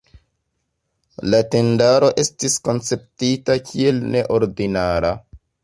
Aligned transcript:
La 1.33 1.41
tendaro 1.55 2.09
estis 2.25 2.57
konceptita 2.69 3.61
kiel 3.71 4.03
neordinara. 4.19 5.17